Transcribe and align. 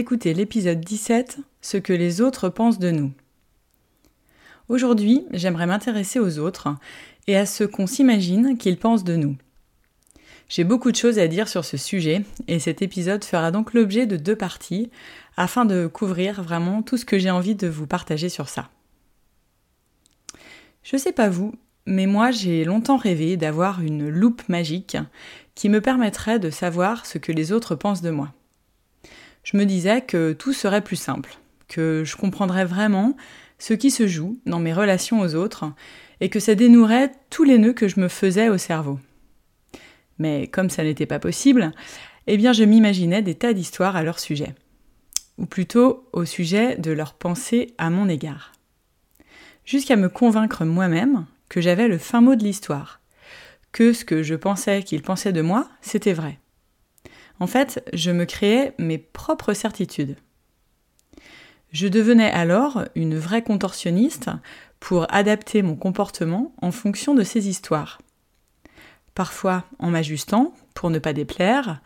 Écoutez 0.00 0.32
l'épisode 0.32 0.80
17, 0.80 1.40
Ce 1.60 1.76
que 1.76 1.92
les 1.92 2.22
autres 2.22 2.48
pensent 2.48 2.78
de 2.78 2.90
nous. 2.90 3.12
Aujourd'hui, 4.70 5.26
j'aimerais 5.30 5.66
m'intéresser 5.66 6.18
aux 6.18 6.38
autres 6.38 6.74
et 7.26 7.36
à 7.36 7.44
ce 7.44 7.64
qu'on 7.64 7.86
s'imagine 7.86 8.56
qu'ils 8.56 8.78
pensent 8.78 9.04
de 9.04 9.16
nous. 9.16 9.36
J'ai 10.48 10.64
beaucoup 10.64 10.90
de 10.90 10.96
choses 10.96 11.18
à 11.18 11.28
dire 11.28 11.48
sur 11.48 11.66
ce 11.66 11.76
sujet 11.76 12.24
et 12.48 12.58
cet 12.60 12.80
épisode 12.80 13.22
fera 13.26 13.50
donc 13.50 13.74
l'objet 13.74 14.06
de 14.06 14.16
deux 14.16 14.36
parties 14.36 14.90
afin 15.36 15.66
de 15.66 15.86
couvrir 15.86 16.42
vraiment 16.42 16.80
tout 16.80 16.96
ce 16.96 17.04
que 17.04 17.18
j'ai 17.18 17.30
envie 17.30 17.54
de 17.54 17.68
vous 17.68 17.86
partager 17.86 18.30
sur 18.30 18.48
ça. 18.48 18.70
Je 20.82 20.96
sais 20.96 21.12
pas 21.12 21.28
vous, 21.28 21.54
mais 21.84 22.06
moi 22.06 22.30
j'ai 22.30 22.64
longtemps 22.64 22.96
rêvé 22.96 23.36
d'avoir 23.36 23.82
une 23.82 24.08
loupe 24.08 24.48
magique 24.48 24.96
qui 25.54 25.68
me 25.68 25.82
permettrait 25.82 26.38
de 26.38 26.48
savoir 26.48 27.04
ce 27.04 27.18
que 27.18 27.32
les 27.32 27.52
autres 27.52 27.74
pensent 27.74 28.00
de 28.00 28.08
moi 28.08 28.32
je 29.42 29.56
me 29.56 29.64
disais 29.64 30.02
que 30.02 30.32
tout 30.32 30.52
serait 30.52 30.82
plus 30.82 30.96
simple, 30.96 31.38
que 31.68 32.02
je 32.04 32.16
comprendrais 32.16 32.64
vraiment 32.64 33.16
ce 33.58 33.74
qui 33.74 33.90
se 33.90 34.06
joue 34.06 34.38
dans 34.46 34.58
mes 34.58 34.72
relations 34.72 35.20
aux 35.20 35.34
autres, 35.34 35.72
et 36.20 36.28
que 36.28 36.40
ça 36.40 36.54
dénouerait 36.54 37.12
tous 37.30 37.44
les 37.44 37.58
nœuds 37.58 37.72
que 37.72 37.88
je 37.88 38.00
me 38.00 38.08
faisais 38.08 38.48
au 38.48 38.58
cerveau. 38.58 38.98
Mais 40.18 40.48
comme 40.48 40.70
ça 40.70 40.84
n'était 40.84 41.06
pas 41.06 41.18
possible, 41.18 41.72
eh 42.26 42.36
bien 42.36 42.52
je 42.52 42.64
m'imaginais 42.64 43.22
des 43.22 43.34
tas 43.34 43.52
d'histoires 43.52 43.96
à 43.96 44.02
leur 44.02 44.18
sujet, 44.18 44.54
ou 45.38 45.46
plutôt 45.46 46.08
au 46.12 46.24
sujet 46.24 46.76
de 46.76 46.90
leurs 46.90 47.14
pensées 47.14 47.74
à 47.78 47.90
mon 47.90 48.08
égard. 48.08 48.52
Jusqu'à 49.64 49.96
me 49.96 50.08
convaincre 50.08 50.64
moi-même 50.64 51.26
que 51.48 51.60
j'avais 51.60 51.88
le 51.88 51.98
fin 51.98 52.20
mot 52.20 52.34
de 52.34 52.44
l'histoire, 52.44 53.00
que 53.72 53.92
ce 53.92 54.04
que 54.04 54.22
je 54.22 54.34
pensais 54.34 54.82
qu'ils 54.82 55.02
pensaient 55.02 55.32
de 55.32 55.42
moi, 55.42 55.68
c'était 55.80 56.12
vrai. 56.12 56.39
En 57.40 57.46
fait, 57.46 57.82
je 57.94 58.10
me 58.10 58.26
créais 58.26 58.74
mes 58.78 58.98
propres 58.98 59.54
certitudes. 59.54 60.16
Je 61.72 61.88
devenais 61.88 62.30
alors 62.30 62.84
une 62.94 63.16
vraie 63.16 63.42
contorsionniste 63.42 64.30
pour 64.78 65.06
adapter 65.12 65.62
mon 65.62 65.76
comportement 65.76 66.52
en 66.60 66.70
fonction 66.70 67.14
de 67.14 67.22
ces 67.22 67.48
histoires. 67.48 67.98
Parfois 69.14 69.64
en 69.78 69.90
m'ajustant 69.90 70.54
pour 70.74 70.90
ne 70.90 70.98
pas 70.98 71.12
déplaire, 71.12 71.80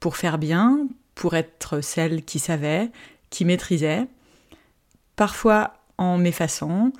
pour 0.00 0.16
faire 0.16 0.38
bien, 0.38 0.86
pour 1.14 1.34
être 1.34 1.80
celle 1.80 2.24
qui 2.24 2.38
savait, 2.38 2.90
qui 3.30 3.44
maîtrisait, 3.44 4.06
parfois 5.16 5.74
en 5.98 6.16
m'effaçant, 6.16 6.92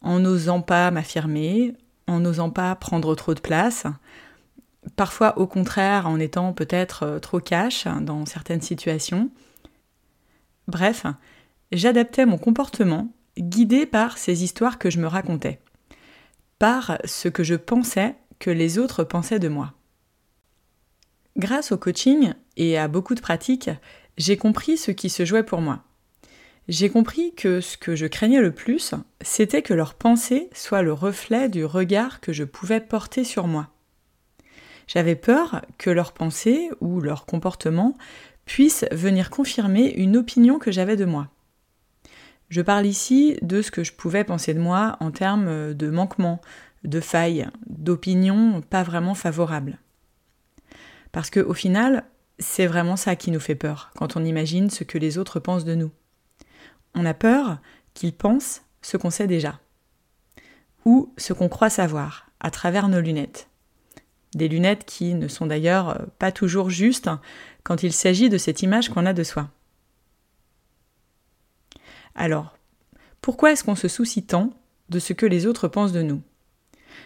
en 0.00 0.18
n'osant 0.18 0.62
pas 0.62 0.90
m'affirmer, 0.90 1.74
en 2.06 2.20
n'osant 2.20 2.50
pas 2.50 2.74
prendre 2.76 3.14
trop 3.14 3.34
de 3.34 3.40
place, 3.40 3.84
parfois 4.94 5.38
au 5.38 5.46
contraire 5.46 6.06
en 6.06 6.18
étant 6.20 6.52
peut-être 6.52 7.02
euh, 7.02 7.18
trop 7.18 7.40
cash 7.40 7.86
dans 8.00 8.26
certaines 8.26 8.62
situations. 8.62 9.30
Bref, 10.68 11.06
j'adaptais 11.72 12.26
mon 12.26 12.38
comportement 12.38 13.12
guidé 13.38 13.86
par 13.86 14.18
ces 14.18 14.44
histoires 14.44 14.78
que 14.78 14.90
je 14.90 15.00
me 15.00 15.06
racontais, 15.06 15.60
par 16.58 16.98
ce 17.04 17.28
que 17.28 17.44
je 17.44 17.54
pensais 17.54 18.14
que 18.38 18.50
les 18.50 18.78
autres 18.78 19.04
pensaient 19.04 19.38
de 19.38 19.48
moi. 19.48 19.74
Grâce 21.36 21.72
au 21.72 21.76
coaching 21.76 22.32
et 22.56 22.78
à 22.78 22.88
beaucoup 22.88 23.14
de 23.14 23.20
pratiques, 23.20 23.70
j'ai 24.16 24.36
compris 24.36 24.78
ce 24.78 24.90
qui 24.90 25.10
se 25.10 25.24
jouait 25.24 25.42
pour 25.42 25.60
moi. 25.60 25.82
J'ai 26.68 26.88
compris 26.88 27.34
que 27.34 27.60
ce 27.60 27.76
que 27.76 27.94
je 27.94 28.06
craignais 28.06 28.40
le 28.40 28.52
plus, 28.52 28.94
c'était 29.20 29.62
que 29.62 29.74
leur 29.74 29.94
pensée 29.94 30.48
soit 30.52 30.82
le 30.82 30.92
reflet 30.92 31.48
du 31.48 31.64
regard 31.64 32.20
que 32.20 32.32
je 32.32 32.42
pouvais 32.42 32.80
porter 32.80 33.22
sur 33.22 33.46
moi. 33.46 33.68
J'avais 34.86 35.16
peur 35.16 35.62
que 35.78 35.90
leurs 35.90 36.12
pensées 36.12 36.70
ou 36.80 37.00
leur 37.00 37.26
comportement 37.26 37.96
puissent 38.44 38.86
venir 38.92 39.30
confirmer 39.30 39.92
une 39.96 40.16
opinion 40.16 40.58
que 40.58 40.70
j'avais 40.70 40.96
de 40.96 41.04
moi. 41.04 41.28
Je 42.48 42.62
parle 42.62 42.86
ici 42.86 43.36
de 43.42 43.60
ce 43.60 43.72
que 43.72 43.82
je 43.82 43.92
pouvais 43.92 44.22
penser 44.22 44.54
de 44.54 44.60
moi 44.60 44.96
en 45.00 45.10
termes 45.10 45.74
de 45.74 45.90
manquements, 45.90 46.40
de 46.84 47.00
failles, 47.00 47.48
d'opinions 47.66 48.60
pas 48.60 48.84
vraiment 48.84 49.14
favorables. 49.14 49.78
Parce 51.10 51.30
qu'au 51.30 51.54
final, 51.54 52.04
c'est 52.38 52.66
vraiment 52.66 52.96
ça 52.96 53.16
qui 53.16 53.30
nous 53.30 53.40
fait 53.40 53.54
peur 53.56 53.90
quand 53.96 54.16
on 54.16 54.24
imagine 54.24 54.70
ce 54.70 54.84
que 54.84 54.98
les 54.98 55.18
autres 55.18 55.40
pensent 55.40 55.64
de 55.64 55.74
nous. 55.74 55.90
On 56.94 57.04
a 57.04 57.14
peur 57.14 57.58
qu'ils 57.94 58.12
pensent 58.12 58.62
ce 58.82 58.96
qu'on 58.96 59.10
sait 59.10 59.26
déjà, 59.26 59.58
ou 60.84 61.12
ce 61.16 61.32
qu'on 61.32 61.48
croit 61.48 61.70
savoir 61.70 62.30
à 62.38 62.50
travers 62.50 62.88
nos 62.88 63.00
lunettes. 63.00 63.48
Des 64.36 64.48
lunettes 64.48 64.84
qui 64.84 65.14
ne 65.14 65.28
sont 65.28 65.46
d'ailleurs 65.46 65.88
euh, 65.88 66.04
pas 66.18 66.30
toujours 66.30 66.68
justes 66.68 67.08
quand 67.62 67.82
il 67.82 67.92
s'agit 67.92 68.28
de 68.28 68.36
cette 68.36 68.60
image 68.60 68.90
qu'on 68.90 69.06
a 69.06 69.14
de 69.14 69.22
soi. 69.22 69.48
Alors, 72.14 72.54
pourquoi 73.22 73.52
est-ce 73.52 73.64
qu'on 73.64 73.74
se 73.74 73.88
soucie 73.88 74.24
tant 74.24 74.52
de 74.90 74.98
ce 74.98 75.14
que 75.14 75.24
les 75.24 75.46
autres 75.46 75.68
pensent 75.68 75.92
de 75.92 76.02
nous? 76.02 76.20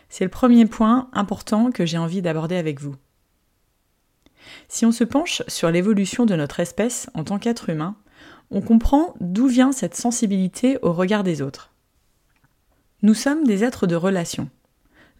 C'est 0.08 0.24
le 0.24 0.30
premier 0.30 0.66
point 0.66 1.08
important 1.12 1.70
que 1.70 1.86
j'ai 1.86 1.98
envie 1.98 2.20
d'aborder 2.20 2.56
avec 2.56 2.80
vous. 2.80 2.96
Si 4.66 4.84
on 4.84 4.90
se 4.90 5.04
penche 5.04 5.42
sur 5.46 5.70
l'évolution 5.70 6.26
de 6.26 6.34
notre 6.34 6.58
espèce 6.58 7.08
en 7.14 7.22
tant 7.22 7.38
qu'être 7.38 7.70
humain, 7.70 7.94
on 8.50 8.60
comprend 8.60 9.14
d'où 9.20 9.46
vient 9.46 9.70
cette 9.70 9.94
sensibilité 9.94 10.78
au 10.82 10.92
regard 10.92 11.22
des 11.22 11.42
autres. 11.42 11.70
Nous 13.02 13.14
sommes 13.14 13.44
des 13.44 13.62
êtres 13.62 13.86
de 13.86 13.94
relation. 13.94 14.50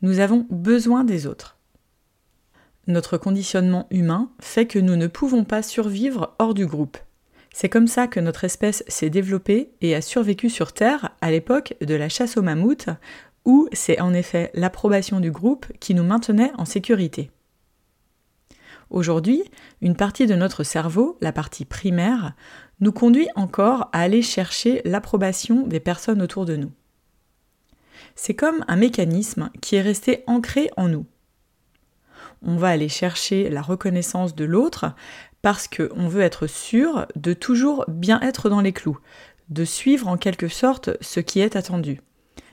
Nous 0.03 0.19
avons 0.19 0.44
besoin 0.50 1.04
des 1.04 1.28
autres. 1.28 1.56
Notre 2.87 3.19
conditionnement 3.19 3.87
humain 3.91 4.31
fait 4.41 4.67
que 4.67 4.79
nous 4.79 4.97
ne 4.97 5.07
pouvons 5.07 5.45
pas 5.45 5.63
survivre 5.63 6.35
hors 6.39 6.55
du 6.55 6.67
groupe. 6.67 6.99
C'est 7.53 7.69
comme 7.69 7.89
ça 7.89 8.07
que 8.07 8.21
notre 8.21 8.45
espèce 8.45 8.84
s'est 8.89 9.10
développée 9.10 9.71
et 9.81 9.95
a 9.95 10.01
survécu 10.01 10.49
sur 10.49 10.72
Terre 10.72 11.10
à 11.21 11.31
l'époque 11.31 11.75
de 11.81 11.95
la 11.95 12.09
chasse 12.09 12.37
aux 12.37 12.43
mammouths, 12.43 12.89
où 13.45 13.69
c'est 13.72 14.01
en 14.01 14.15
effet 14.15 14.51
l'approbation 14.54 15.21
du 15.21 15.31
groupe 15.31 15.66
qui 15.81 15.95
nous 15.95 16.04
maintenait 16.04 16.53
en 16.59 16.65
sécurité. 16.65 17.31
Aujourd'hui, 18.89 19.45
une 19.81 19.95
partie 19.95 20.27
de 20.27 20.34
notre 20.34 20.65
cerveau, 20.65 21.16
la 21.21 21.33
partie 21.33 21.65
primaire, 21.65 22.34
nous 22.81 22.93
conduit 22.93 23.28
encore 23.37 23.89
à 23.93 24.01
aller 24.01 24.22
chercher 24.22 24.83
l'approbation 24.84 25.66
des 25.66 25.81
personnes 25.81 26.22
autour 26.22 26.45
de 26.45 26.57
nous. 26.57 26.72
C'est 28.16 28.34
comme 28.34 28.65
un 28.69 28.77
mécanisme 28.77 29.51
qui 29.60 29.77
est 29.77 29.83
resté 29.83 30.25
ancré 30.27 30.71
en 30.77 30.89
nous 30.89 31.07
on 32.42 32.57
va 32.57 32.69
aller 32.69 32.89
chercher 32.89 33.48
la 33.51 33.63
reconnaissance 33.63 34.34
de 34.34 34.45
l'autre 34.45 34.95
parce 35.42 35.69
qu'on 35.69 36.09
veut 36.09 36.22
être 36.22 36.47
sûr 36.47 37.07
de 37.16 37.33
toujours 37.33 37.84
bien 37.89 38.21
être 38.21 38.48
dans 38.51 38.60
les 38.60 38.72
clous, 38.72 38.98
de 39.48 39.65
suivre 39.65 40.09
en 40.09 40.16
quelque 40.16 40.48
sorte 40.48 40.91
ce 41.01 41.21
qui 41.21 41.41
est 41.41 41.57
attendu, 41.57 42.01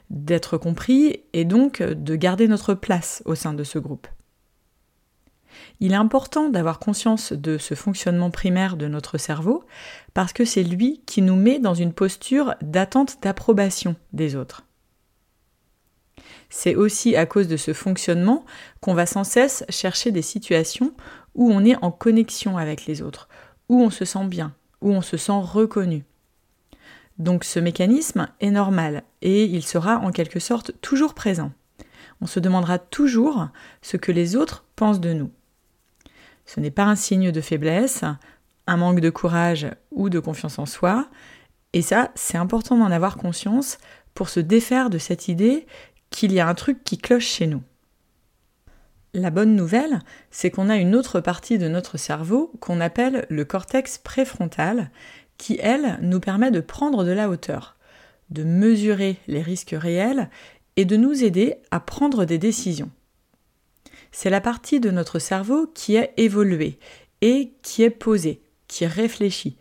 d'être 0.09 0.57
compris 0.57 1.21
et 1.33 1.45
donc 1.45 1.81
de 1.81 2.15
garder 2.15 2.47
notre 2.47 2.73
place 2.73 3.21
au 3.25 3.35
sein 3.35 3.53
de 3.53 3.63
ce 3.63 3.79
groupe. 3.79 4.07
Il 5.79 5.91
est 5.91 5.95
important 5.95 6.49
d'avoir 6.49 6.79
conscience 6.79 7.33
de 7.33 7.57
ce 7.57 7.73
fonctionnement 7.73 8.31
primaire 8.31 8.77
de 8.77 8.87
notre 8.87 9.17
cerveau 9.17 9.63
parce 10.13 10.33
que 10.33 10.45
c'est 10.45 10.63
lui 10.63 11.01
qui 11.05 11.21
nous 11.21 11.35
met 11.35 11.59
dans 11.59 11.73
une 11.73 11.93
posture 11.93 12.55
d'attente 12.61 13.17
d'approbation 13.21 13.95
des 14.13 14.35
autres. 14.35 14.66
C'est 16.49 16.75
aussi 16.75 17.15
à 17.15 17.25
cause 17.25 17.47
de 17.47 17.57
ce 17.57 17.73
fonctionnement 17.73 18.45
qu'on 18.81 18.93
va 18.93 19.05
sans 19.05 19.23
cesse 19.23 19.65
chercher 19.69 20.11
des 20.11 20.21
situations 20.21 20.93
où 21.35 21.51
on 21.51 21.65
est 21.65 21.75
en 21.83 21.91
connexion 21.91 22.57
avec 22.57 22.85
les 22.85 23.01
autres, 23.01 23.27
où 23.69 23.81
on 23.81 23.89
se 23.89 24.05
sent 24.05 24.25
bien, 24.25 24.53
où 24.81 24.91
on 24.91 25.01
se 25.01 25.17
sent 25.17 25.39
reconnu. 25.41 26.05
Donc 27.17 27.43
ce 27.43 27.59
mécanisme 27.59 28.27
est 28.39 28.51
normal 28.51 29.03
et 29.21 29.45
il 29.45 29.63
sera 29.63 29.97
en 29.97 30.11
quelque 30.11 30.39
sorte 30.39 30.71
toujours 30.81 31.13
présent. 31.13 31.51
On 32.21 32.27
se 32.27 32.39
demandera 32.39 32.79
toujours 32.79 33.47
ce 33.81 33.97
que 33.97 34.11
les 34.11 34.35
autres 34.35 34.65
pensent 34.75 34.99
de 34.99 35.13
nous. 35.13 35.31
Ce 36.45 36.59
n'est 36.59 36.71
pas 36.71 36.85
un 36.85 36.95
signe 36.95 37.31
de 37.31 37.41
faiblesse, 37.41 38.03
un 38.67 38.77
manque 38.77 39.01
de 39.01 39.09
courage 39.09 39.67
ou 39.91 40.09
de 40.09 40.19
confiance 40.19 40.59
en 40.59 40.65
soi, 40.65 41.09
et 41.73 41.81
ça, 41.81 42.11
c'est 42.15 42.37
important 42.37 42.77
d'en 42.77 42.91
avoir 42.91 43.17
conscience 43.17 43.77
pour 44.13 44.29
se 44.29 44.39
défaire 44.39 44.89
de 44.89 44.97
cette 44.97 45.27
idée 45.27 45.67
qu'il 46.09 46.31
y 46.31 46.39
a 46.39 46.47
un 46.47 46.53
truc 46.53 46.83
qui 46.83 46.97
cloche 46.97 47.27
chez 47.27 47.47
nous. 47.47 47.63
La 49.13 49.29
bonne 49.29 49.55
nouvelle, 49.55 49.99
c'est 50.31 50.51
qu'on 50.51 50.69
a 50.69 50.77
une 50.77 50.95
autre 50.95 51.21
partie 51.21 51.57
de 51.57 51.67
notre 51.67 51.97
cerveau 51.97 52.51
qu'on 52.59 52.81
appelle 52.81 53.25
le 53.29 53.45
cortex 53.45 53.97
préfrontal, 53.97 54.91
qui, 55.37 55.57
elle, 55.61 55.97
nous 56.01 56.19
permet 56.19 56.51
de 56.51 56.59
prendre 56.59 57.03
de 57.03 57.11
la 57.11 57.29
hauteur, 57.29 57.77
de 58.29 58.43
mesurer 58.43 59.17
les 59.27 59.41
risques 59.41 59.75
réels 59.77 60.29
et 60.75 60.85
de 60.85 60.97
nous 60.97 61.23
aider 61.23 61.55
à 61.71 61.79
prendre 61.79 62.25
des 62.25 62.37
décisions. 62.37 62.91
C'est 64.11 64.29
la 64.29 64.41
partie 64.41 64.79
de 64.79 64.91
notre 64.91 65.19
cerveau 65.19 65.67
qui 65.73 65.95
est 65.95 66.13
évoluée 66.17 66.79
et 67.21 67.53
qui 67.61 67.83
est 67.83 67.89
posée, 67.89 68.41
qui 68.67 68.85
réfléchit, 68.85 69.57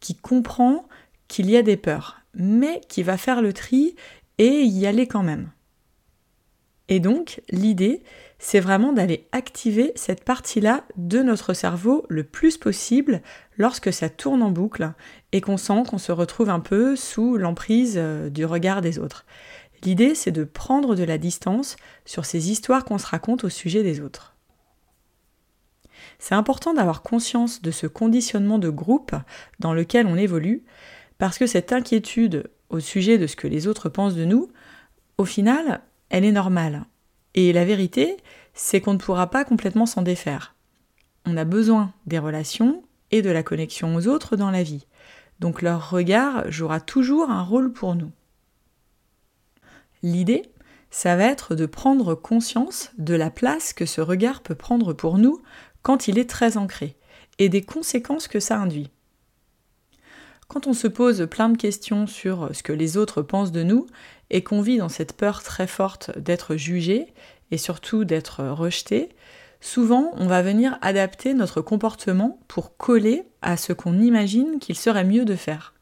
qui 0.00 0.14
comprend 0.14 0.88
qu'il 1.28 1.50
y 1.50 1.56
a 1.56 1.62
des 1.62 1.76
peurs, 1.76 2.20
mais 2.34 2.80
qui 2.88 3.02
va 3.02 3.16
faire 3.16 3.42
le 3.42 3.52
tri 3.52 3.94
et 4.38 4.62
y 4.62 4.86
aller 4.86 5.06
quand 5.06 5.22
même. 5.22 5.50
Et 6.90 6.98
donc, 6.98 7.40
l'idée, 7.50 8.02
c'est 8.40 8.58
vraiment 8.58 8.92
d'aller 8.92 9.28
activer 9.30 9.92
cette 9.94 10.24
partie-là 10.24 10.82
de 10.96 11.22
notre 11.22 11.54
cerveau 11.54 12.04
le 12.08 12.24
plus 12.24 12.58
possible 12.58 13.22
lorsque 13.56 13.92
ça 13.92 14.08
tourne 14.08 14.42
en 14.42 14.50
boucle 14.50 14.92
et 15.30 15.40
qu'on 15.40 15.56
sent 15.56 15.84
qu'on 15.88 15.98
se 15.98 16.10
retrouve 16.10 16.50
un 16.50 16.58
peu 16.58 16.96
sous 16.96 17.36
l'emprise 17.36 17.94
euh, 17.96 18.28
du 18.28 18.44
regard 18.44 18.80
des 18.80 18.98
autres. 18.98 19.24
L'idée, 19.84 20.16
c'est 20.16 20.32
de 20.32 20.42
prendre 20.42 20.96
de 20.96 21.04
la 21.04 21.16
distance 21.16 21.76
sur 22.04 22.24
ces 22.24 22.50
histoires 22.50 22.84
qu'on 22.84 22.98
se 22.98 23.06
raconte 23.06 23.44
au 23.44 23.48
sujet 23.48 23.84
des 23.84 24.00
autres. 24.00 24.34
C'est 26.18 26.34
important 26.34 26.74
d'avoir 26.74 27.02
conscience 27.02 27.62
de 27.62 27.70
ce 27.70 27.86
conditionnement 27.86 28.58
de 28.58 28.68
groupe 28.68 29.14
dans 29.60 29.74
lequel 29.74 30.06
on 30.06 30.16
évolue, 30.16 30.64
parce 31.18 31.38
que 31.38 31.46
cette 31.46 31.72
inquiétude 31.72 32.50
au 32.68 32.80
sujet 32.80 33.16
de 33.16 33.28
ce 33.28 33.36
que 33.36 33.46
les 33.46 33.68
autres 33.68 33.88
pensent 33.88 34.16
de 34.16 34.24
nous, 34.24 34.50
au 35.18 35.24
final, 35.24 35.82
elle 36.10 36.24
est 36.24 36.32
normale. 36.32 36.84
Et 37.34 37.52
la 37.52 37.64
vérité, 37.64 38.16
c'est 38.52 38.80
qu'on 38.80 38.94
ne 38.94 38.98
pourra 38.98 39.30
pas 39.30 39.44
complètement 39.44 39.86
s'en 39.86 40.02
défaire. 40.02 40.54
On 41.24 41.36
a 41.36 41.44
besoin 41.44 41.92
des 42.06 42.18
relations 42.18 42.82
et 43.10 43.22
de 43.22 43.30
la 43.30 43.42
connexion 43.42 43.94
aux 43.94 44.06
autres 44.06 44.36
dans 44.36 44.50
la 44.50 44.62
vie. 44.62 44.86
Donc 45.38 45.62
leur 45.62 45.90
regard 45.90 46.50
jouera 46.50 46.80
toujours 46.80 47.30
un 47.30 47.42
rôle 47.42 47.72
pour 47.72 47.94
nous. 47.94 48.10
L'idée, 50.02 50.42
ça 50.90 51.16
va 51.16 51.24
être 51.24 51.54
de 51.54 51.66
prendre 51.66 52.14
conscience 52.14 52.90
de 52.98 53.14
la 53.14 53.30
place 53.30 53.72
que 53.72 53.86
ce 53.86 54.00
regard 54.00 54.42
peut 54.42 54.54
prendre 54.54 54.92
pour 54.92 55.18
nous 55.18 55.40
quand 55.82 56.08
il 56.08 56.18
est 56.18 56.28
très 56.28 56.56
ancré, 56.56 56.96
et 57.38 57.48
des 57.48 57.62
conséquences 57.62 58.28
que 58.28 58.40
ça 58.40 58.58
induit. 58.58 58.90
Quand 60.50 60.66
on 60.66 60.72
se 60.72 60.88
pose 60.88 61.28
plein 61.30 61.48
de 61.48 61.56
questions 61.56 62.08
sur 62.08 62.50
ce 62.52 62.64
que 62.64 62.72
les 62.72 62.96
autres 62.96 63.22
pensent 63.22 63.52
de 63.52 63.62
nous, 63.62 63.86
et 64.30 64.42
qu'on 64.42 64.62
vit 64.62 64.78
dans 64.78 64.88
cette 64.88 65.16
peur 65.16 65.44
très 65.44 65.68
forte 65.68 66.18
d'être 66.18 66.56
jugé, 66.56 67.14
et 67.52 67.56
surtout 67.56 68.04
d'être 68.04 68.42
rejeté, 68.42 69.10
souvent 69.60 70.10
on 70.16 70.26
va 70.26 70.42
venir 70.42 70.76
adapter 70.82 71.34
notre 71.34 71.60
comportement 71.60 72.40
pour 72.48 72.76
coller 72.76 73.22
à 73.42 73.56
ce 73.56 73.72
qu'on 73.72 74.00
imagine 74.00 74.58
qu'il 74.58 74.76
serait 74.76 75.04
mieux 75.04 75.24
de 75.24 75.36
faire. 75.36 75.72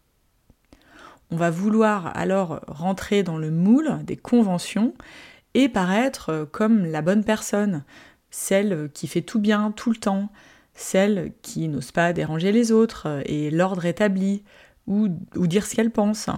On 1.31 1.37
va 1.37 1.49
vouloir 1.49 2.15
alors 2.15 2.61
rentrer 2.69 3.23
dans 3.23 3.39
le 3.39 3.51
moule 3.51 4.01
des 4.05 4.19
conventions 4.19 4.93
et 5.55 5.71
paraître 5.71 6.47
comme 6.53 6.85
la 6.85 7.01
bonne 7.01 7.25
personne, 7.25 7.85
celle 8.31 8.91
qui 8.93 9.07
fait 9.07 9.23
tout 9.23 9.41
bien 9.41 9.71
tout 9.71 9.91
le 9.91 9.97
temps, 9.97 10.29
celle 10.79 11.33
qui 11.43 11.69
n'ose 11.69 11.93
pas 11.93 12.13
déranger 12.13 12.53
les 12.53 12.73
autres 12.73 13.23
et 13.27 13.51
l'ordre 13.51 13.85
établi, 13.85 14.45
ou, 14.87 15.09
dire 15.37 15.67
ce 15.67 15.75
qu'elle 15.75 15.91
pense. 15.91 16.31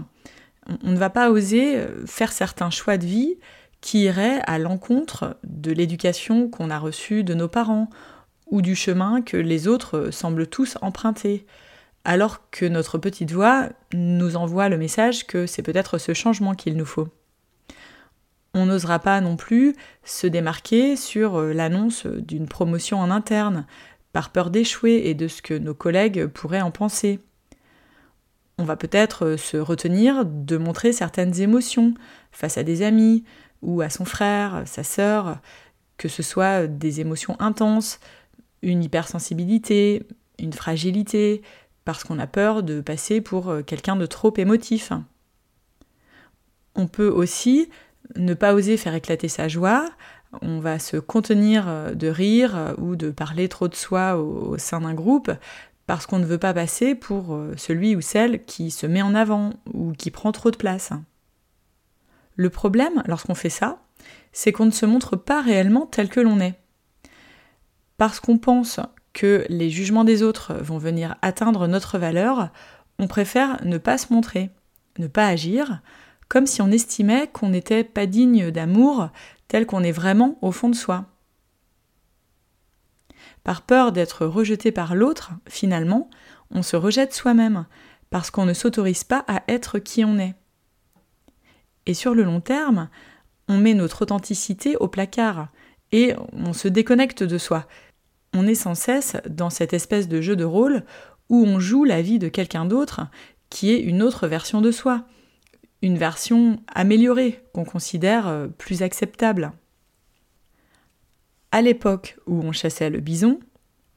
On 0.82 0.90
ne 0.90 0.98
va 0.98 1.10
pas 1.10 1.30
oser 1.30 1.86
faire 2.06 2.32
certains 2.32 2.70
choix 2.70 2.96
de 2.96 3.06
vie 3.06 3.38
qui 3.80 4.02
iraient 4.02 4.40
à 4.46 4.58
l'encontre 4.58 5.36
de 5.44 5.72
l'éducation 5.72 6.48
qu'on 6.48 6.70
a 6.70 6.78
reçue 6.78 7.22
de 7.22 7.34
nos 7.34 7.48
parents, 7.48 7.88
ou 8.46 8.62
du 8.62 8.74
chemin 8.74 9.22
que 9.22 9.36
les 9.36 9.68
autres 9.68 10.10
semblent 10.10 10.48
tous 10.48 10.76
emprunter 10.82 11.46
alors 12.04 12.50
que 12.50 12.64
notre 12.64 12.98
petite 12.98 13.32
voix 13.32 13.68
nous 13.92 14.36
envoie 14.36 14.68
le 14.68 14.78
message 14.78 15.26
que 15.26 15.46
c'est 15.46 15.62
peut-être 15.62 15.98
ce 15.98 16.14
changement 16.14 16.54
qu'il 16.54 16.76
nous 16.76 16.86
faut. 16.86 17.08
On 18.54 18.66
n'osera 18.66 18.98
pas 18.98 19.20
non 19.20 19.36
plus 19.36 19.76
se 20.02 20.26
démarquer 20.26 20.96
sur 20.96 21.36
euh, 21.36 21.52
l'annonce 21.52 22.06
d'une 22.06 22.48
promotion 22.48 22.98
en 22.98 23.10
interne, 23.10 23.66
par 24.12 24.30
peur 24.30 24.50
d'échouer 24.50 25.02
et 25.06 25.14
de 25.14 25.28
ce 25.28 25.42
que 25.42 25.54
nos 25.54 25.74
collègues 25.74 26.26
pourraient 26.26 26.60
en 26.60 26.70
penser. 26.70 27.20
On 28.58 28.64
va 28.64 28.76
peut-être 28.76 29.24
euh, 29.24 29.36
se 29.36 29.56
retenir 29.56 30.26
de 30.26 30.56
montrer 30.56 30.92
certaines 30.92 31.40
émotions 31.40 31.94
face 32.30 32.58
à 32.58 32.62
des 32.62 32.82
amis 32.82 33.24
ou 33.62 33.80
à 33.80 33.90
son 33.90 34.04
frère, 34.04 34.62
sa 34.66 34.84
sœur, 34.84 35.38
que 35.96 36.08
ce 36.08 36.22
soit 36.22 36.66
des 36.66 37.00
émotions 37.00 37.40
intenses, 37.40 38.00
une 38.62 38.82
hypersensibilité, 38.82 40.06
une 40.38 40.52
fragilité, 40.52 41.42
parce 41.84 42.04
qu'on 42.04 42.18
a 42.18 42.26
peur 42.26 42.62
de 42.62 42.80
passer 42.80 43.20
pour 43.20 43.48
euh, 43.48 43.62
quelqu'un 43.62 43.96
de 43.96 44.06
trop 44.06 44.32
émotif. 44.36 44.92
On 46.74 46.86
peut 46.86 47.08
aussi 47.08 47.68
ne 48.16 48.34
pas 48.34 48.54
oser 48.54 48.76
faire 48.76 48.94
éclater 48.94 49.28
sa 49.28 49.48
joie, 49.48 49.88
on 50.42 50.60
va 50.60 50.78
se 50.78 50.96
contenir 50.96 51.68
euh, 51.68 51.92
de 51.92 52.08
rire 52.08 52.56
euh, 52.56 52.74
ou 52.78 52.96
de 52.96 53.10
parler 53.10 53.48
trop 53.48 53.68
de 53.68 53.74
soi 53.74 54.16
au, 54.16 54.58
sein 54.58 54.80
d'un 54.80 54.94
groupe 54.94 55.30
parce 55.86 56.06
qu'on 56.06 56.18
ne 56.18 56.24
veut 56.24 56.38
pas 56.38 56.54
passer 56.54 56.94
pour 56.94 57.36
celui 57.56 57.96
ou 57.96 58.00
celle 58.00 58.44
qui 58.44 58.70
se 58.70 58.86
met 58.86 59.02
en 59.02 59.12
avant 59.12 59.54
ou 59.74 59.90
qui 59.90 60.12
prend 60.12 60.30
trop 60.30 60.52
de 60.52 60.56
place. 60.56 60.92
Le 62.36 62.48
problème, 62.48 63.02
lorsqu'on 63.06 63.34
fait 63.34 63.50
ça, 63.50 63.80
c'est 64.32 64.52
qu'on 64.52 64.66
ne 64.66 64.70
se 64.70 64.86
montre 64.86 65.16
pas 65.16 65.42
réellement 65.42 65.86
tel 65.86 66.08
que 66.08 66.20
l'on 66.20 66.38
est. 66.38 66.54
Parce 67.96 68.20
qu'on 68.20 68.38
pense 68.38 68.80
que 69.12 69.44
les 69.48 69.68
jugements 69.68 70.04
des 70.04 70.22
autres 70.22 70.54
vont 70.54 70.78
venir 70.78 71.16
atteindre 71.22 71.66
notre 71.66 71.98
valeur, 71.98 72.50
on 72.98 73.08
préfère 73.08 73.58
ne 73.64 73.78
pas 73.78 73.98
se 73.98 74.12
montrer, 74.12 74.50
ne 74.98 75.06
pas 75.06 75.26
agir, 75.26 75.80
comme 76.28 76.46
si 76.46 76.62
on 76.62 76.70
estimait 76.70 77.26
qu'on 77.26 77.48
n'était 77.48 77.84
pas 77.84 78.06
digne 78.06 78.50
d'amour 78.50 79.10
tel 79.50 79.66
qu'on 79.66 79.82
est 79.82 79.90
vraiment 79.90 80.38
au 80.42 80.52
fond 80.52 80.68
de 80.68 80.76
soi. 80.76 81.06
Par 83.42 83.62
peur 83.62 83.90
d'être 83.90 84.24
rejeté 84.24 84.70
par 84.70 84.94
l'autre, 84.94 85.32
finalement, 85.48 86.08
on 86.52 86.62
se 86.62 86.76
rejette 86.76 87.12
soi-même, 87.12 87.66
parce 88.10 88.30
qu'on 88.30 88.46
ne 88.46 88.54
s'autorise 88.54 89.02
pas 89.02 89.24
à 89.26 89.42
être 89.48 89.80
qui 89.80 90.04
on 90.04 90.18
est. 90.18 90.36
Et 91.86 91.94
sur 91.94 92.14
le 92.14 92.22
long 92.22 92.40
terme, 92.40 92.88
on 93.48 93.58
met 93.58 93.74
notre 93.74 94.02
authenticité 94.02 94.76
au 94.76 94.86
placard, 94.86 95.48
et 95.90 96.14
on 96.32 96.52
se 96.52 96.68
déconnecte 96.68 97.24
de 97.24 97.36
soi, 97.36 97.66
on 98.32 98.46
est 98.46 98.54
sans 98.54 98.76
cesse 98.76 99.16
dans 99.28 99.50
cette 99.50 99.72
espèce 99.72 100.06
de 100.06 100.20
jeu 100.20 100.36
de 100.36 100.44
rôle 100.44 100.84
où 101.28 101.44
on 101.44 101.58
joue 101.58 101.82
la 101.82 102.02
vie 102.02 102.20
de 102.20 102.28
quelqu'un 102.28 102.66
d'autre 102.66 103.00
qui 103.48 103.72
est 103.72 103.80
une 103.80 104.00
autre 104.00 104.28
version 104.28 104.60
de 104.60 104.70
soi, 104.70 105.06
une 105.82 105.96
version 105.96 106.60
améliorée 106.68 107.42
qu'on 107.52 107.64
considère 107.64 108.28
euh, 108.28 108.48
plus 108.48 108.82
acceptable. 108.82 109.52
À 111.52 111.62
l'époque 111.62 112.16
où 112.26 112.40
on 112.40 112.52
chassait 112.52 112.90
le 112.90 113.00
bison, 113.00 113.40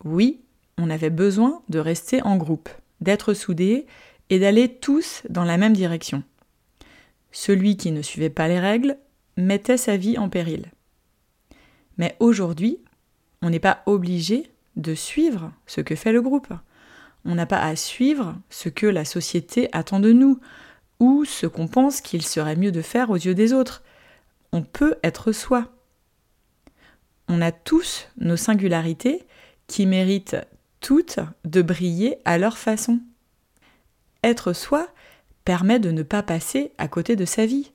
oui, 0.04 0.42
on 0.78 0.90
avait 0.90 1.10
besoin 1.10 1.62
de 1.70 1.80
rester 1.80 2.22
en 2.24 2.38
groupe, 2.38 2.70
d'être 3.02 3.34
soudés 3.34 3.86
et 4.30 4.40
d'aller 4.40 4.70
tous 4.70 5.24
dans 5.30 5.44
la 5.44 5.58
même 5.58 5.74
direction. 5.74 6.24
Celui 7.32 7.78
qui 7.78 7.92
ne 7.92 8.02
suivait 8.02 8.30
pas 8.30 8.48
les 8.48 8.60
règles 8.60 8.98
mettait 9.38 9.78
sa 9.78 9.98
vie 9.98 10.18
en 10.18 10.30
péril. 10.30 10.72
Mais 11.98 12.16
aujourd'hui, 12.20 12.80
on 13.42 13.50
n'est 13.50 13.60
pas 13.60 13.84
obligé 13.86 14.52
de 14.75 14.96
suivre 14.96 15.52
ce 15.68 15.82
que 15.82 15.96
fait 15.96 16.12
le 16.12 16.22
groupe. 16.22 16.52
On 17.25 17.36
n'a 17.36 17.46
pas 17.46 17.62
à 17.62 17.75
suivre 17.75 18.36
ce 18.50 18.70
que 18.70 18.88
la 18.88 19.06
société 19.06 19.70
attend 19.72 20.00
de 20.00 20.12
nous 20.12 20.40
ou 21.00 21.25
ce 21.25 21.47
qu'on 21.47 21.67
pense 21.67 22.01
qu'il 22.01 22.23
serait 22.23 22.55
mieux 22.55 22.71
de 22.71 22.81
faire 22.81 23.09
aux 23.09 23.15
yeux 23.15 23.35
des 23.35 23.53
autres. 23.53 23.83
On 24.51 24.62
peut 24.62 24.95
être 25.03 25.31
soi. 25.31 25.71
On 27.27 27.41
a 27.41 27.51
tous 27.51 28.07
nos 28.17 28.38
singularités 28.38 29.25
qui 29.67 29.85
méritent 29.85 30.38
toutes 30.79 31.19
de 31.45 31.62
briller 31.62 32.17
à 32.25 32.38
leur 32.38 32.57
façon. 32.57 33.00
Être 34.23 34.53
soi 34.53 34.88
permet 35.45 35.79
de 35.79 35.91
ne 35.91 36.03
pas 36.03 36.23
passer 36.23 36.71
à 36.77 36.88
côté 36.88 37.15
de 37.15 37.25
sa 37.25 37.45
vie. 37.45 37.71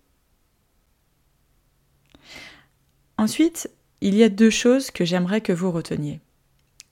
Ensuite, 3.17 3.71
il 4.01 4.15
y 4.15 4.23
a 4.23 4.29
deux 4.29 4.51
choses 4.51 4.91
que 4.91 5.05
j'aimerais 5.05 5.41
que 5.41 5.53
vous 5.53 5.73
reteniez. 5.73 6.21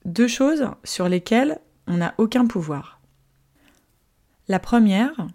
Deux 0.04 0.28
choses 0.28 0.68
sur 0.84 1.08
lesquelles 1.08 1.58
on 1.86 1.98
n'a 1.98 2.14
aucun 2.18 2.46
pouvoir. 2.46 3.00
La 4.48 4.58
première, 4.58 5.26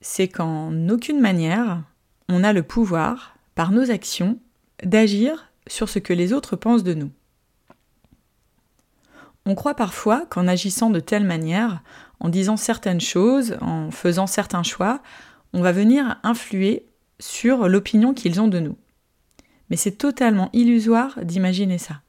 c'est 0.00 0.28
qu'en 0.28 0.88
aucune 0.88 1.20
manière, 1.20 1.82
on 2.28 2.44
a 2.44 2.52
le 2.52 2.62
pouvoir, 2.62 3.36
par 3.54 3.70
nos 3.70 3.90
actions, 3.90 4.38
d'agir 4.82 5.50
sur 5.66 5.88
ce 5.88 5.98
que 5.98 6.12
les 6.12 6.32
autres 6.32 6.56
pensent 6.56 6.84
de 6.84 6.94
nous. 6.94 7.10
On 9.46 9.54
croit 9.54 9.74
parfois 9.74 10.26
qu'en 10.26 10.46
agissant 10.46 10.90
de 10.90 11.00
telle 11.00 11.24
manière, 11.24 11.82
en 12.20 12.28
disant 12.28 12.56
certaines 12.56 13.00
choses, 13.00 13.56
en 13.60 13.90
faisant 13.90 14.26
certains 14.26 14.62
choix, 14.62 15.02
on 15.52 15.62
va 15.62 15.72
venir 15.72 16.18
influer 16.22 16.86
sur 17.18 17.68
l'opinion 17.68 18.14
qu'ils 18.14 18.40
ont 18.40 18.48
de 18.48 18.60
nous. 18.60 18.76
Mais 19.68 19.76
c'est 19.76 19.92
totalement 19.92 20.50
illusoire 20.52 21.18
d'imaginer 21.22 21.78
ça. 21.78 22.00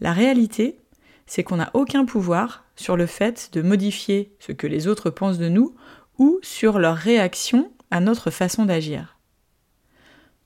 La 0.00 0.12
réalité, 0.12 0.78
c'est 1.26 1.44
qu'on 1.44 1.56
n'a 1.56 1.70
aucun 1.74 2.04
pouvoir 2.04 2.64
sur 2.76 2.96
le 2.96 3.06
fait 3.06 3.50
de 3.52 3.62
modifier 3.62 4.34
ce 4.38 4.52
que 4.52 4.66
les 4.66 4.86
autres 4.86 5.10
pensent 5.10 5.38
de 5.38 5.48
nous 5.48 5.74
ou 6.18 6.38
sur 6.42 6.78
leur 6.78 6.96
réaction 6.96 7.72
à 7.90 8.00
notre 8.00 8.30
façon 8.30 8.64
d'agir. 8.64 9.18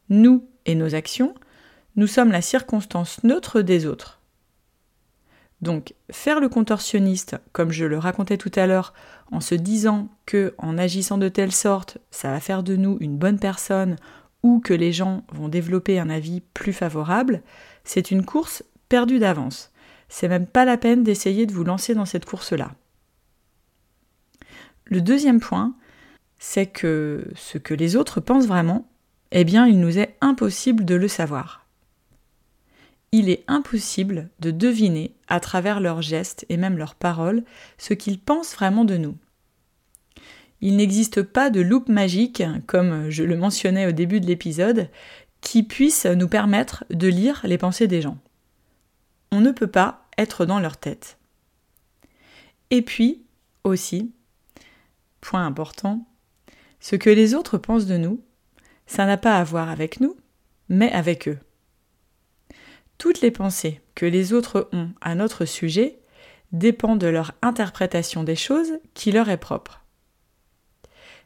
Nous 0.09 0.49
et 0.67 0.75
nos 0.75 0.95
actions, 0.95 1.35
nous 1.97 2.07
sommes 2.07 2.31
la 2.31 2.43
circonstance 2.43 3.23
neutre 3.25 3.61
des 3.61 3.87
autres. 3.87 4.21
Donc, 5.61 5.95
faire 6.11 6.39
le 6.39 6.49
contorsionniste, 6.49 7.37
comme 7.53 7.73
je 7.73 7.85
le 7.85 7.99
racontais 7.99 8.37
tout 8.37 8.53
à 8.55 8.67
l'heure, 8.67 8.95
en 9.33 9.41
se 9.41 9.57
disant 9.57 10.09
que, 10.25 10.55
en 10.59 10.79
agissant 10.79 11.19
de 11.19 11.29
telle 11.29 11.53
sorte, 11.53 11.99
ça 12.11 12.31
va 12.31 12.39
faire 12.39 12.63
de 12.63 12.77
nous 12.77 12.97
une 13.01 13.19
bonne 13.19 13.41
personne 13.41 13.97
ou 14.45 14.61
que 14.61 14.75
les 14.75 14.93
gens 14.93 15.25
vont 15.33 15.49
développer 15.49 15.99
un 15.99 16.11
avis 16.11 16.41
plus 16.41 16.73
favorable, 16.73 17.43
c'est 17.83 18.13
une 18.13 18.25
course 18.25 18.63
perdue 18.89 19.19
d'avance. 19.19 19.73
C'est 20.09 20.29
même 20.29 20.47
pas 20.47 20.65
la 20.65 20.77
peine 20.77 21.03
d'essayer 21.03 21.45
de 21.45 21.53
vous 21.53 21.65
lancer 21.65 21.95
dans 21.95 22.05
cette 22.05 22.25
course-là. 22.25 22.71
Le 24.89 25.01
deuxième 25.03 25.41
point, 25.41 25.75
c'est 26.39 26.67
que 26.67 27.27
ce 27.35 27.59
que 27.59 27.75
les 27.75 27.97
autres 27.97 28.21
pensent 28.21 28.47
vraiment, 28.47 28.89
eh 29.33 29.45
bien, 29.45 29.67
il 29.67 29.81
nous 29.81 29.99
est 29.99 30.17
impossible 30.21 30.85
de 30.85 30.95
le 30.95 31.09
savoir. 31.09 31.67
Il 33.13 33.29
est 33.29 33.45
impossible 33.49 34.31
de 34.41 34.51
deviner, 34.51 35.15
à 35.29 35.41
travers 35.41 35.81
leurs 35.81 36.03
gestes 36.03 36.47
et 36.49 36.57
même 36.57 36.79
leurs 36.79 36.95
paroles, 36.95 37.45
ce 37.77 37.95
qu'ils 37.95 38.19
pensent 38.19 38.55
vraiment 38.55 38.85
de 38.85 38.97
nous. 38.97 39.17
Il 40.61 40.77
n'existe 40.77 41.23
pas 41.23 41.51
de 41.51 41.61
loupe 41.61 41.89
magique, 41.89 42.43
comme 42.67 43.11
je 43.11 43.23
le 43.23 43.37
mentionnais 43.37 43.87
au 43.87 43.93
début 43.93 44.21
de 44.21 44.27
l'épisode, 44.27 44.89
qui 45.41 45.63
puisse 45.63 46.07
nous 46.07 46.29
permettre 46.29 46.85
de 46.91 47.09
lire 47.09 47.43
les 47.45 47.59
pensées 47.59 47.87
des 47.87 48.03
gens. 48.03 48.19
On 49.31 49.41
ne 49.41 49.53
peut 49.53 49.69
pas 49.69 50.09
être 50.17 50.47
dans 50.47 50.59
leur 50.59 50.77
tête. 50.77 51.19
Et 52.71 52.83
puis, 52.83 53.23
aussi, 53.65 54.13
point 55.21 55.47
important, 55.47 56.07
ce 56.81 56.97
que 56.97 57.11
les 57.11 57.35
autres 57.35 57.59
pensent 57.59 57.87
de 57.87 57.97
nous, 57.97 58.23
ça 58.87 59.07
n'a 59.07 59.17
pas 59.17 59.37
à 59.37 59.45
voir 59.45 59.69
avec 59.69 60.01
nous, 60.01 60.17
mais 60.69 60.91
avec 60.93 61.29
eux. 61.29 61.39
Toutes 62.97 63.21
les 63.21 63.31
pensées 63.31 63.81
que 63.95 64.07
les 64.07 64.33
autres 64.33 64.69
ont 64.73 64.91
à 65.01 65.15
notre 65.15 65.45
sujet 65.45 65.99
dépendent 66.53 67.01
de 67.01 67.07
leur 67.07 67.33
interprétation 67.43 68.25
des 68.25 68.37
choses 68.37 68.73
qui 68.95 69.13
leur 69.13 69.29
est 69.29 69.37
propre. 69.37 69.85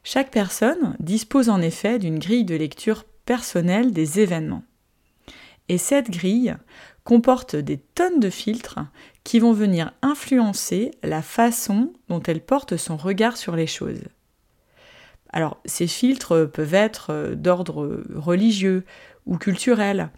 Chaque 0.03 0.31
personne 0.31 0.95
dispose 0.99 1.49
en 1.49 1.61
effet 1.61 1.97
d'une 1.97 2.19
grille 2.19 2.45
de 2.45 2.55
lecture 2.55 3.05
personnelle 3.25 3.93
des 3.93 4.19
événements. 4.19 4.63
Et 5.69 5.77
cette 5.77 6.09
grille 6.09 6.55
comporte 7.03 7.55
des 7.55 7.77
tonnes 7.77 8.19
de 8.19 8.29
filtres 8.29 8.79
qui 9.23 9.39
vont 9.39 9.53
venir 9.53 9.91
influencer 10.01 10.91
la 11.03 11.21
façon 11.21 11.93
dont 12.09 12.21
elle 12.21 12.41
porte 12.41 12.77
son 12.77 12.97
regard 12.97 13.37
sur 13.37 13.55
les 13.55 13.67
choses. 13.67 14.03
Alors, 15.29 15.59
ces 15.65 15.87
filtres 15.87 16.49
peuvent 16.51 16.75
être 16.75 17.33
d'ordre 17.35 18.03
religieux 18.13 18.85
ou 19.25 19.37
culturel, 19.37 20.11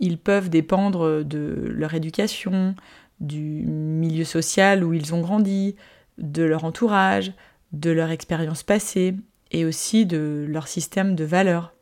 ils 0.00 0.18
peuvent 0.18 0.50
dépendre 0.50 1.22
de 1.24 1.54
leur 1.68 1.94
éducation, 1.94 2.74
du 3.20 3.64
milieu 3.66 4.24
social 4.24 4.84
où 4.84 4.92
ils 4.92 5.14
ont 5.14 5.20
grandi, 5.20 5.76
de 6.18 6.42
leur 6.42 6.64
entourage, 6.64 7.32
de 7.72 7.90
leur 7.90 8.10
expérience 8.10 8.62
passée 8.62 9.14
et 9.50 9.64
aussi 9.64 10.06
de 10.06 10.46
leur 10.48 10.68
système 10.68 11.14
de 11.14 11.24
valeurs. 11.24 11.74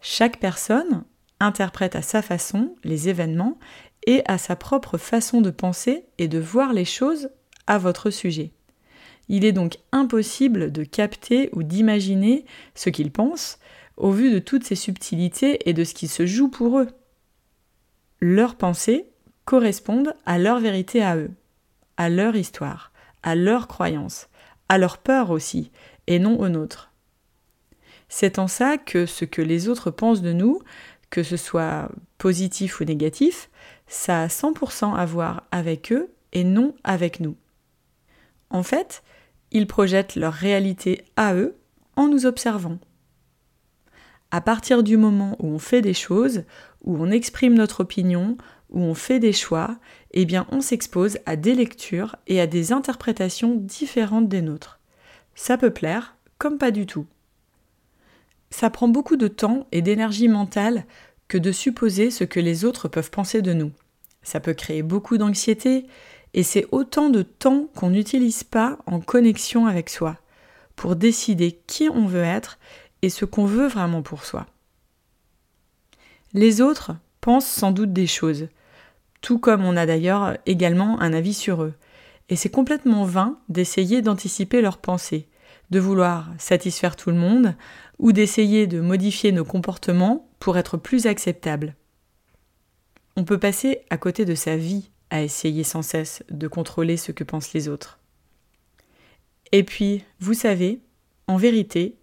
Chaque 0.00 0.38
personne 0.38 1.04
interprète 1.40 1.96
à 1.96 2.02
sa 2.02 2.22
façon 2.22 2.74
les 2.84 3.08
événements 3.08 3.58
et 4.06 4.22
à 4.26 4.38
sa 4.38 4.56
propre 4.56 4.98
façon 4.98 5.40
de 5.40 5.50
penser 5.50 6.04
et 6.18 6.28
de 6.28 6.38
voir 6.38 6.72
les 6.72 6.84
choses 6.84 7.30
à 7.66 7.78
votre 7.78 8.10
sujet. 8.10 8.52
Il 9.28 9.44
est 9.44 9.52
donc 9.52 9.78
impossible 9.92 10.72
de 10.72 10.84
capter 10.84 11.50
ou 11.52 11.62
d'imaginer 11.62 12.44
ce 12.74 12.90
qu'ils 12.90 13.12
pensent 13.12 13.58
au 13.96 14.10
vu 14.10 14.30
de 14.30 14.38
toutes 14.38 14.64
ces 14.64 14.74
subtilités 14.74 15.68
et 15.68 15.74
de 15.74 15.84
ce 15.84 15.94
qui 15.94 16.08
se 16.08 16.24
joue 16.24 16.48
pour 16.48 16.78
eux 16.78 16.88
leurs 18.20 18.56
pensées 18.56 19.06
correspondent 19.44 20.14
à 20.26 20.38
leur 20.38 20.60
vérité 20.60 21.02
à 21.02 21.16
eux, 21.16 21.30
à 21.96 22.08
leur 22.08 22.36
histoire, 22.36 22.92
à 23.22 23.34
leurs 23.34 23.68
croyances, 23.68 24.28
à 24.68 24.78
leur 24.78 24.98
peur 24.98 25.30
aussi, 25.30 25.70
et 26.06 26.18
non 26.18 26.38
aux 26.38 26.48
nôtres. 26.48 26.92
C'est 28.08 28.38
en 28.38 28.48
ça 28.48 28.78
que 28.78 29.06
ce 29.06 29.24
que 29.24 29.42
les 29.42 29.68
autres 29.68 29.90
pensent 29.90 30.22
de 30.22 30.32
nous, 30.32 30.60
que 31.10 31.22
ce 31.22 31.36
soit 31.36 31.90
positif 32.18 32.80
ou 32.80 32.84
négatif, 32.84 33.50
ça 33.86 34.22
a 34.22 34.26
100% 34.26 34.94
à 34.94 35.06
voir 35.06 35.44
avec 35.50 35.92
eux 35.92 36.10
et 36.32 36.44
non 36.44 36.74
avec 36.84 37.20
nous. 37.20 37.36
En 38.50 38.62
fait, 38.62 39.02
ils 39.50 39.66
projettent 39.66 40.16
leur 40.16 40.32
réalité 40.32 41.04
à 41.16 41.34
eux 41.34 41.56
en 41.96 42.08
nous 42.08 42.26
observant. 42.26 42.78
À 44.30 44.40
partir 44.40 44.82
du 44.82 44.96
moment 44.96 45.36
où 45.38 45.46
on 45.48 45.58
fait 45.58 45.80
des 45.80 45.94
choses, 45.94 46.44
où 46.84 46.96
on 46.98 47.10
exprime 47.10 47.54
notre 47.54 47.80
opinion, 47.80 48.36
où 48.70 48.80
on 48.80 48.94
fait 48.94 49.18
des 49.18 49.32
choix, 49.32 49.78
eh 50.12 50.26
bien 50.26 50.46
on 50.50 50.60
s'expose 50.60 51.18
à 51.24 51.36
des 51.36 51.54
lectures 51.54 52.16
et 52.26 52.40
à 52.40 52.46
des 52.46 52.72
interprétations 52.72 53.54
différentes 53.54 54.28
des 54.28 54.42
nôtres. 54.42 54.80
Ça 55.34 55.56
peut 55.56 55.72
plaire, 55.72 56.16
comme 56.36 56.58
pas 56.58 56.70
du 56.70 56.84
tout. 56.84 57.06
Ça 58.50 58.70
prend 58.70 58.88
beaucoup 58.88 59.16
de 59.16 59.28
temps 59.28 59.66
et 59.72 59.82
d'énergie 59.82 60.28
mentale 60.28 60.84
que 61.28 61.38
de 61.38 61.52
supposer 61.52 62.10
ce 62.10 62.24
que 62.24 62.40
les 62.40 62.64
autres 62.64 62.88
peuvent 62.88 63.10
penser 63.10 63.42
de 63.42 63.52
nous. 63.52 63.72
Ça 64.22 64.40
peut 64.40 64.54
créer 64.54 64.82
beaucoup 64.82 65.18
d'anxiété, 65.18 65.86
et 66.34 66.42
c'est 66.42 66.66
autant 66.72 67.08
de 67.08 67.22
temps 67.22 67.68
qu'on 67.74 67.90
n'utilise 67.90 68.44
pas 68.44 68.78
en 68.86 69.00
connexion 69.00 69.66
avec 69.66 69.90
soi, 69.90 70.16
pour 70.76 70.96
décider 70.96 71.60
qui 71.66 71.88
on 71.88 72.06
veut 72.06 72.22
être 72.22 72.58
et 73.02 73.10
ce 73.10 73.24
qu'on 73.24 73.44
veut 73.44 73.68
vraiment 73.68 74.02
pour 74.02 74.24
soi. 74.24 74.46
Les 76.34 76.60
autres 76.60 76.92
pensent 77.20 77.46
sans 77.46 77.72
doute 77.72 77.92
des 77.92 78.06
choses, 78.06 78.48
tout 79.20 79.38
comme 79.38 79.64
on 79.64 79.76
a 79.76 79.86
d'ailleurs 79.86 80.36
également 80.46 81.00
un 81.00 81.12
avis 81.12 81.34
sur 81.34 81.62
eux. 81.62 81.74
Et 82.28 82.36
c'est 82.36 82.50
complètement 82.50 83.04
vain 83.04 83.38
d'essayer 83.48 84.02
d'anticiper 84.02 84.60
leurs 84.60 84.78
pensées, 84.78 85.28
de 85.70 85.80
vouloir 85.80 86.28
satisfaire 86.38 86.96
tout 86.96 87.10
le 87.10 87.16
monde, 87.16 87.54
ou 87.98 88.12
d'essayer 88.12 88.66
de 88.66 88.80
modifier 88.80 89.32
nos 89.32 89.44
comportements 89.44 90.28
pour 90.38 90.56
être 90.56 90.76
plus 90.76 91.06
acceptables. 91.06 91.74
On 93.16 93.24
peut 93.24 93.38
passer 93.38 93.80
à 93.90 93.96
côté 93.96 94.24
de 94.24 94.34
sa 94.34 94.56
vie 94.56 94.90
à 95.10 95.22
essayer 95.22 95.64
sans 95.64 95.82
cesse 95.82 96.22
de 96.30 96.48
contrôler 96.48 96.96
ce 96.96 97.12
que 97.12 97.24
pensent 97.24 97.52
les 97.52 97.68
autres. 97.68 97.98
Et 99.52 99.64
puis, 99.64 100.04
vous 100.20 100.34
savez, 100.34 100.80
en 101.26 101.36
vérité, 101.36 101.96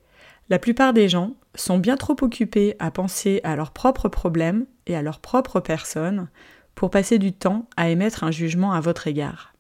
la 0.49 0.59
plupart 0.59 0.93
des 0.93 1.09
gens 1.09 1.35
sont 1.55 1.77
bien 1.77 1.97
trop 1.97 2.15
occupés 2.21 2.75
à 2.79 2.91
penser 2.91 3.41
à 3.43 3.55
leurs 3.55 3.71
propres 3.71 4.09
problèmes 4.09 4.65
et 4.87 4.95
à 4.95 5.01
leur 5.01 5.19
propre 5.19 5.59
personne 5.59 6.27
pour 6.75 6.89
passer 6.89 7.17
du 7.17 7.31
temps 7.31 7.67
à 7.77 7.89
émettre 7.89 8.23
un 8.23 8.31
jugement 8.31 8.73
à 8.73 8.81
votre 8.81 9.07
égard. 9.07 9.54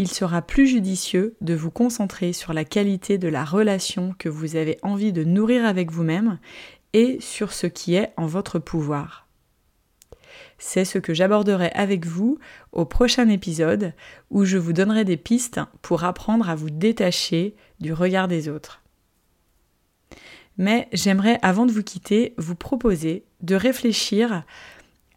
Il 0.00 0.08
sera 0.08 0.40
plus 0.40 0.66
judicieux 0.66 1.36
de 1.42 1.52
vous 1.52 1.70
concentrer 1.70 2.32
sur 2.32 2.54
la 2.54 2.64
qualité 2.64 3.18
de 3.18 3.28
la 3.28 3.44
relation 3.44 4.14
que 4.18 4.30
vous 4.30 4.56
avez 4.56 4.78
envie 4.82 5.12
de 5.12 5.24
nourrir 5.24 5.66
avec 5.66 5.90
vous-même 5.92 6.38
et 6.94 7.18
sur 7.20 7.52
ce 7.52 7.66
qui 7.66 7.96
est 7.96 8.14
en 8.16 8.24
votre 8.24 8.58
pouvoir. 8.58 9.26
C'est 10.56 10.86
ce 10.86 10.96
que 10.96 11.12
j'aborderai 11.12 11.70
avec 11.74 12.06
vous 12.06 12.38
au 12.72 12.86
prochain 12.86 13.28
épisode 13.28 13.92
où 14.30 14.46
je 14.46 14.56
vous 14.56 14.72
donnerai 14.72 15.04
des 15.04 15.18
pistes 15.18 15.60
pour 15.82 16.02
apprendre 16.04 16.48
à 16.48 16.54
vous 16.54 16.70
détacher 16.70 17.54
du 17.78 17.92
regard 17.92 18.26
des 18.26 18.48
autres. 18.48 18.82
Mais 20.56 20.88
j'aimerais, 20.94 21.38
avant 21.42 21.66
de 21.66 21.72
vous 21.72 21.82
quitter, 21.82 22.32
vous 22.38 22.54
proposer 22.54 23.26
de 23.42 23.54
réfléchir 23.54 24.44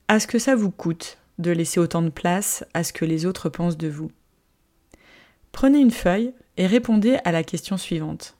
à 0.09 0.19
ce 0.19 0.27
que 0.27 0.39
ça 0.39 0.57
vous 0.57 0.71
coûte 0.71 1.19
de 1.37 1.51
laisser 1.51 1.79
autant 1.79 2.01
de 2.01 2.09
place 2.09 2.65
à 2.73 2.83
ce 2.83 2.91
que 2.91 3.05
les 3.05 3.25
autres 3.25 3.47
pensent 3.47 3.77
de 3.77 3.87
vous. 3.87 4.11
Prenez 5.53 5.79
une 5.79 5.91
feuille 5.91 6.33
et 6.57 6.67
répondez 6.67 7.17
à 7.23 7.31
la 7.31 7.43
question 7.43 7.77
suivante. 7.77 8.35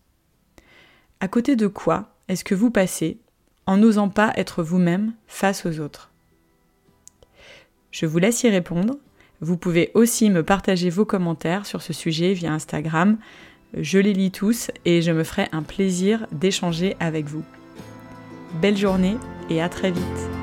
À 1.21 1.29
côté 1.29 1.55
de 1.55 1.67
quoi 1.67 2.09
est-ce 2.27 2.43
que 2.43 2.55
vous 2.55 2.71
passez 2.71 3.19
en 3.65 3.77
n'osant 3.77 4.09
pas 4.09 4.33
être 4.35 4.61
vous-même 4.61 5.13
face 5.27 5.65
aux 5.65 5.79
autres? 5.79 6.11
Je 7.91 8.05
vous 8.05 8.17
laisse 8.17 8.43
y 8.43 8.49
répondre. 8.49 8.95
Vous 9.39 9.55
pouvez 9.55 9.91
aussi 9.93 10.29
me 10.29 10.43
partager 10.43 10.89
vos 10.89 11.05
commentaires 11.05 11.65
sur 11.65 11.81
ce 11.81 11.93
sujet 11.93 12.33
via 12.33 12.51
Instagram 12.51 13.17
Je 13.73 13.99
les 13.99 14.13
lis 14.13 14.31
tous 14.31 14.71
et 14.83 15.01
je 15.01 15.11
me 15.11 15.23
ferai 15.23 15.47
un 15.51 15.63
plaisir 15.63 16.25
d'échanger 16.31 16.97
avec 16.99 17.25
vous. 17.25 17.43
Belle 18.61 18.77
journée 18.77 19.17
et 19.49 19.61
à 19.61 19.69
très 19.69 19.91
vite. 19.91 20.42